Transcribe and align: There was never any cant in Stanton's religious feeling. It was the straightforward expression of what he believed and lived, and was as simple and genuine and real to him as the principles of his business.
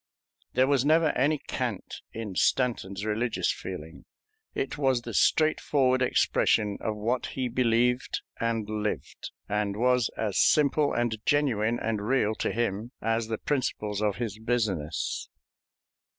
There 0.53 0.65
was 0.65 0.83
never 0.83 1.09
any 1.11 1.37
cant 1.37 2.01
in 2.11 2.33
Stanton's 2.35 3.05
religious 3.05 3.51
feeling. 3.51 4.05
It 4.55 4.75
was 4.75 5.03
the 5.03 5.13
straightforward 5.13 6.01
expression 6.01 6.79
of 6.81 6.95
what 6.95 7.27
he 7.37 7.47
believed 7.47 8.23
and 8.39 8.67
lived, 8.67 9.29
and 9.47 9.77
was 9.77 10.09
as 10.17 10.39
simple 10.39 10.91
and 10.91 11.23
genuine 11.27 11.77
and 11.79 12.01
real 12.01 12.33
to 12.41 12.51
him 12.51 12.93
as 12.99 13.27
the 13.27 13.37
principles 13.37 14.01
of 14.01 14.15
his 14.15 14.39
business. 14.39 15.29